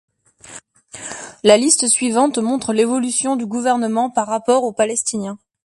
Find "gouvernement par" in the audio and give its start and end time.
3.45-4.25